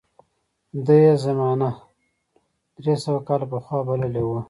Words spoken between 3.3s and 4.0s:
پخوا